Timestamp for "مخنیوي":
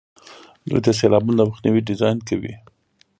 1.49-1.81